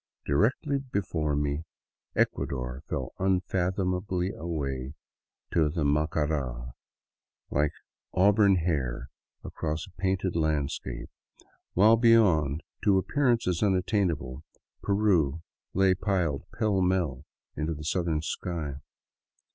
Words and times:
Directly 0.25 0.79
before 0.79 1.35
me 1.35 1.63
Ecuador 2.15 2.81
fell 2.89 3.13
unfathomably 3.19 4.31
away 4.31 4.95
to 5.53 5.69
the 5.69 5.83
Macara, 5.83 6.71
like 7.51 7.69
an 7.69 8.19
auburn 8.21 8.55
hair 8.55 9.09
across 9.43 9.85
a 9.85 9.91
painted 9.91 10.35
landscape, 10.35 11.11
while 11.73 11.97
beyond, 11.97 12.61
to 12.83 12.97
appearances 12.97 13.61
unattainable, 13.61 14.41
Peru 14.81 15.43
lay 15.75 15.93
piled 15.93 16.45
pellmell 16.51 17.23
into 17.55 17.75
the 17.75 17.83
southern 17.85 18.23
sky. 18.23 18.77